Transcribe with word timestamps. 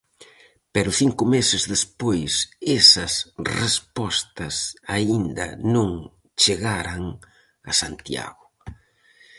Pero 0.73 0.97
cinco 1.01 1.23
meses 1.35 1.61
despois 1.73 2.33
esas 2.79 3.13
respostas 3.61 4.55
aínda 4.95 5.47
non 5.75 5.89
chegaran 6.41 7.01
a 7.69 7.71
Santiago. 7.81 8.45